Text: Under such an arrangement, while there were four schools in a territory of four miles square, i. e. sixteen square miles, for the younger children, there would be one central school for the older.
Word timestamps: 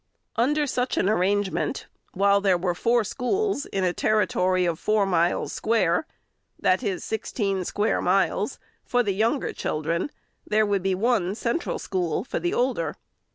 Under 0.35 0.65
such 0.65 0.97
an 0.97 1.07
arrangement, 1.07 1.85
while 2.15 2.41
there 2.41 2.57
were 2.57 2.73
four 2.73 3.03
schools 3.03 3.67
in 3.67 3.83
a 3.83 3.93
territory 3.93 4.65
of 4.65 4.79
four 4.79 5.05
miles 5.05 5.53
square, 5.53 6.07
i. 6.65 6.75
e. 6.81 6.97
sixteen 6.97 7.63
square 7.63 8.01
miles, 8.01 8.57
for 8.83 9.03
the 9.03 9.13
younger 9.13 9.53
children, 9.53 10.09
there 10.43 10.65
would 10.65 10.81
be 10.81 10.95
one 10.95 11.35
central 11.35 11.77
school 11.77 12.23
for 12.23 12.39
the 12.39 12.51
older. 12.51 12.95